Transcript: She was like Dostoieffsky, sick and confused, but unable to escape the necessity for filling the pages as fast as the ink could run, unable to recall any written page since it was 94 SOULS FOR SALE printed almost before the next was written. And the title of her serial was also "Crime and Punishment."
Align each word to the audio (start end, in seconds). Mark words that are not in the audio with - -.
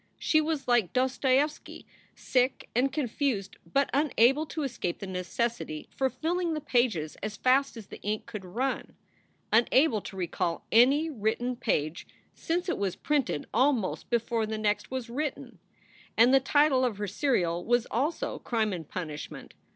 She 0.17 0.41
was 0.41 0.67
like 0.67 0.93
Dostoieffsky, 0.93 1.85
sick 2.15 2.69
and 2.75 2.91
confused, 2.91 3.57
but 3.71 3.87
unable 3.93 4.47
to 4.47 4.63
escape 4.63 4.97
the 4.97 5.05
necessity 5.05 5.87
for 5.95 6.09
filling 6.09 6.55
the 6.55 6.59
pages 6.59 7.17
as 7.21 7.37
fast 7.37 7.77
as 7.77 7.85
the 7.85 8.01
ink 8.01 8.25
could 8.25 8.43
run, 8.43 8.95
unable 9.53 10.01
to 10.01 10.17
recall 10.17 10.65
any 10.71 11.11
written 11.11 11.55
page 11.55 12.07
since 12.33 12.67
it 12.67 12.79
was 12.79 12.95
94 12.95 12.97
SOULS 12.97 12.97
FOR 12.97 13.13
SALE 13.13 13.23
printed 13.23 13.49
almost 13.53 14.09
before 14.09 14.45
the 14.47 14.57
next 14.57 14.89
was 14.89 15.07
written. 15.07 15.59
And 16.17 16.33
the 16.33 16.39
title 16.39 16.83
of 16.83 16.97
her 16.97 17.05
serial 17.07 17.63
was 17.63 17.85
also 17.91 18.39
"Crime 18.39 18.73
and 18.73 18.89
Punishment." 18.89 19.53